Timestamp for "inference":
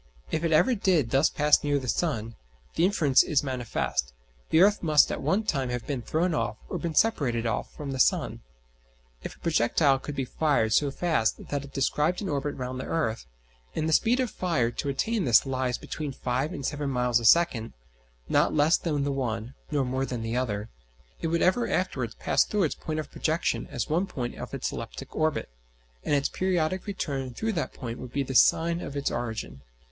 2.85-3.21